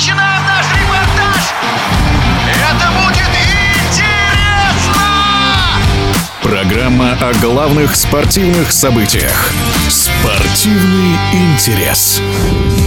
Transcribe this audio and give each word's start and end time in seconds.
начинаем 0.00 0.42
наш 0.46 0.66
репортаж! 0.72 1.52
Это 2.48 2.90
будет 2.96 3.28
интересно! 3.84 5.02
Программа 6.42 7.12
о 7.20 7.34
главных 7.42 7.94
спортивных 7.94 8.72
событиях. 8.72 9.52
Спортивный 9.90 11.18
интерес. 11.34 12.22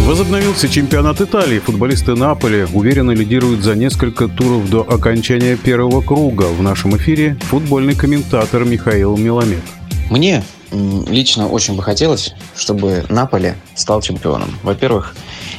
Возобновился 0.08 0.68
чемпионат 0.68 1.22
Италии. 1.22 1.60
Футболисты 1.60 2.16
Наполи 2.16 2.66
уверенно 2.74 3.12
лидируют 3.12 3.62
за 3.62 3.76
несколько 3.76 4.28
туров 4.28 4.68
до 4.72 4.82
окончания 4.82 5.56
первого 5.56 6.02
круга. 6.02 6.46
В 6.46 6.64
нашем 6.64 6.98
эфире 6.98 7.38
футбольный 7.42 7.94
комментатор 7.94 8.66
Михаил 8.66 9.18
Меламед. 9.18 9.62
Мне 10.10 10.44
лично 10.72 11.48
очень 11.48 11.76
бы 11.76 11.84
хотелось, 11.84 12.34
чтобы 12.56 13.06
Наполе 13.10 13.56
стал 13.76 14.02
чемпионом. 14.02 14.50
Во-первых, 14.64 15.16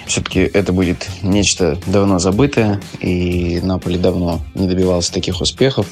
все-таки 0.07 0.41
это 0.41 0.73
будет 0.73 1.09
нечто 1.23 1.79
давно 1.87 2.19
забытое, 2.19 2.81
и 3.01 3.61
Наполе 3.63 3.99
давно 3.99 4.41
не 4.55 4.67
добивался 4.67 5.13
таких 5.13 5.41
успехов. 5.41 5.87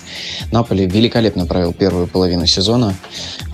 Наполе 0.50 0.86
великолепно 0.86 1.46
провел 1.46 1.72
первую 1.72 2.06
половину 2.06 2.46
сезона, 2.46 2.94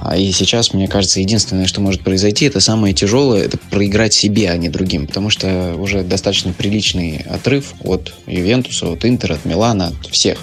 а 0.00 0.16
и 0.16 0.30
сейчас, 0.32 0.72
мне 0.72 0.88
кажется, 0.88 1.20
единственное, 1.20 1.66
что 1.66 1.80
может 1.80 2.02
произойти, 2.02 2.46
это 2.46 2.60
самое 2.60 2.94
тяжелое, 2.94 3.44
это 3.44 3.58
проиграть 3.70 4.14
себе, 4.14 4.50
а 4.50 4.56
не 4.56 4.68
другим, 4.68 5.06
потому 5.06 5.30
что 5.30 5.74
уже 5.78 6.02
достаточно 6.02 6.52
приличный 6.52 7.18
отрыв 7.28 7.74
от 7.84 8.14
Ювентуса, 8.26 8.92
от 8.92 9.04
Интера, 9.04 9.34
от 9.34 9.44
Милана, 9.44 9.88
от 9.88 10.06
всех. 10.10 10.38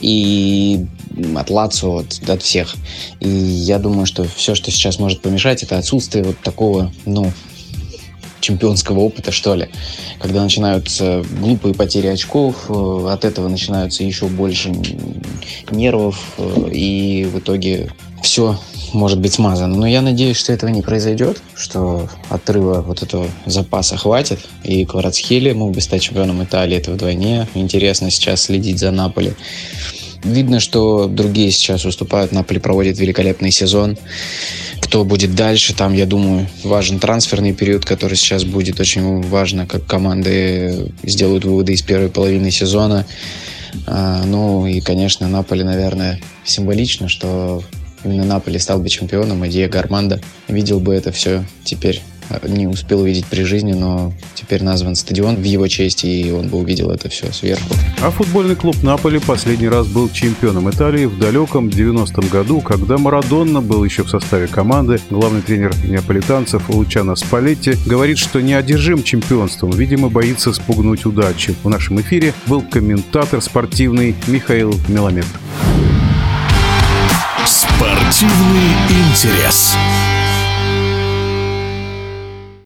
И 0.00 0.84
от 1.34 1.48
Лацо, 1.50 1.96
от, 1.96 2.28
от 2.28 2.42
всех. 2.42 2.74
И 3.20 3.28
я 3.28 3.78
думаю, 3.78 4.06
что 4.06 4.24
все, 4.24 4.54
что 4.54 4.70
сейчас 4.70 4.98
может 4.98 5.22
помешать, 5.22 5.62
это 5.62 5.78
отсутствие 5.78 6.24
вот 6.24 6.38
такого, 6.40 6.92
ну, 7.06 7.32
чемпионского 8.46 9.00
опыта, 9.00 9.32
что 9.32 9.54
ли. 9.54 9.68
Когда 10.20 10.42
начинаются 10.42 11.24
глупые 11.40 11.74
потери 11.74 12.06
очков, 12.06 12.66
э, 12.68 13.08
от 13.10 13.24
этого 13.24 13.48
начинаются 13.48 14.04
еще 14.04 14.26
больше 14.26 14.72
нервов, 15.70 16.18
э, 16.38 16.70
и 16.72 17.24
в 17.24 17.38
итоге 17.38 17.90
все 18.22 18.58
может 18.92 19.20
быть 19.20 19.32
смазано. 19.32 19.76
Но 19.76 19.86
я 19.86 20.00
надеюсь, 20.00 20.36
что 20.36 20.52
этого 20.52 20.70
не 20.70 20.82
произойдет, 20.82 21.42
что 21.54 22.08
отрыва 22.28 22.82
вот 22.82 23.02
этого 23.02 23.26
запаса 23.44 23.96
хватит, 23.96 24.40
и 24.62 24.84
Кварацхели 24.84 25.52
мог 25.52 25.72
бы 25.72 25.80
стать 25.80 26.02
чемпионом 26.02 26.42
Италии, 26.42 26.76
это 26.76 26.92
вдвойне. 26.92 27.48
Интересно 27.54 28.10
сейчас 28.10 28.42
следить 28.42 28.78
за 28.78 28.90
Наполи. 28.92 29.34
Видно, 30.26 30.58
что 30.58 31.06
другие 31.06 31.50
сейчас 31.52 31.84
выступают. 31.84 32.32
Наполи 32.32 32.58
проводит 32.58 32.98
великолепный 32.98 33.52
сезон. 33.52 33.96
Кто 34.80 35.04
будет 35.04 35.34
дальше, 35.34 35.74
там, 35.74 35.94
я 35.94 36.04
думаю, 36.04 36.48
важен 36.64 36.98
трансферный 36.98 37.52
период, 37.52 37.84
который 37.84 38.16
сейчас 38.16 38.44
будет 38.44 38.80
очень 38.80 39.22
важно, 39.22 39.66
как 39.66 39.86
команды 39.86 40.92
сделают 41.04 41.44
выводы 41.44 41.74
из 41.74 41.82
первой 41.82 42.08
половины 42.08 42.50
сезона. 42.50 43.06
А, 43.86 44.24
ну 44.24 44.66
и, 44.66 44.80
конечно, 44.80 45.28
Наполи, 45.28 45.62
наверное, 45.62 46.20
символично, 46.44 47.08
что 47.08 47.62
именно 48.04 48.24
Наполи 48.24 48.58
стал 48.58 48.80
бы 48.80 48.88
чемпионом, 48.88 49.42
а 49.42 49.48
Диего 49.48 49.78
Армандо 49.78 50.20
видел 50.48 50.80
бы 50.80 50.94
это 50.94 51.12
все 51.12 51.44
теперь 51.64 52.02
не 52.46 52.66
успел 52.66 53.00
увидеть 53.00 53.26
при 53.26 53.42
жизни, 53.42 53.72
но 53.72 54.12
теперь 54.34 54.62
назван 54.62 54.94
стадион 54.94 55.36
в 55.36 55.42
его 55.42 55.66
честь, 55.68 56.04
и 56.04 56.32
он 56.32 56.48
бы 56.48 56.58
увидел 56.58 56.90
это 56.90 57.08
все 57.08 57.32
сверху. 57.32 57.74
А 58.02 58.10
футбольный 58.10 58.56
клуб 58.56 58.76
Наполи 58.82 59.18
последний 59.18 59.68
раз 59.68 59.86
был 59.86 60.08
чемпионом 60.08 60.70
Италии 60.70 61.06
в 61.06 61.18
далеком 61.18 61.68
90-м 61.68 62.28
году, 62.28 62.60
когда 62.60 62.98
Марадонна 62.98 63.60
был 63.60 63.84
еще 63.84 64.04
в 64.04 64.10
составе 64.10 64.46
команды. 64.46 65.00
Главный 65.10 65.42
тренер 65.42 65.74
неаполитанцев 65.84 66.68
Лучано 66.68 67.16
Спалетти 67.16 67.74
говорит, 67.86 68.18
что 68.18 68.40
не 68.40 68.54
одержим 68.54 69.02
чемпионством, 69.02 69.70
видимо, 69.70 70.08
боится 70.08 70.52
спугнуть 70.52 71.06
удачи. 71.06 71.54
В 71.62 71.68
нашем 71.68 72.00
эфире 72.00 72.34
был 72.46 72.62
комментатор 72.62 73.40
спортивный 73.40 74.14
Михаил 74.26 74.74
Меламед. 74.88 75.26
Спортивный 77.46 78.72
интерес. 78.90 79.76